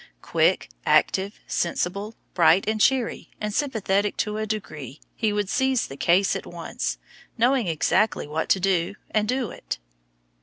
Quick, 0.23 0.69
active, 0.83 1.39
sensible, 1.45 2.15
bright 2.33 2.67
and 2.67 2.81
cheery, 2.81 3.29
and 3.39 3.53
sympathetic 3.53 4.17
to 4.17 4.37
a 4.37 4.47
degree, 4.47 4.99
he 5.15 5.31
would 5.31 5.47
seize 5.47 5.85
the 5.85 5.95
"case" 5.95 6.35
at 6.35 6.47
once, 6.47 6.97
know 7.37 7.53
exactly 7.53 8.25
what 8.25 8.49
to 8.49 8.59
do 8.59 8.95
and 9.11 9.27
do 9.27 9.51
it. 9.51 9.77